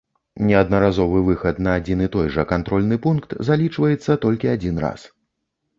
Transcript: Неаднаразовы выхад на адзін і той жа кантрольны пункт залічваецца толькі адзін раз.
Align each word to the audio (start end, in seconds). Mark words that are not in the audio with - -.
Неаднаразовы 0.51 1.19
выхад 1.27 1.61
на 1.67 1.75
адзін 1.81 2.03
і 2.07 2.09
той 2.15 2.33
жа 2.39 2.47
кантрольны 2.53 3.01
пункт 3.05 3.37
залічваецца 3.53 4.21
толькі 4.27 4.55
адзін 4.57 4.75
раз. 4.89 5.11